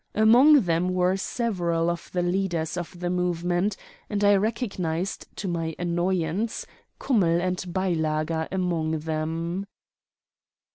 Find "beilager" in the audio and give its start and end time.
7.71-8.47